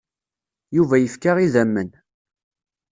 Yuba 0.75 0.95
yefka 0.99 1.31
idammen. 1.45 1.89